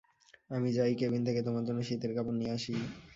[0.49, 2.73] আমি যাই, কেবিন থেকে তোমার জন্য শীতের কাপড় নিয়ে আসি।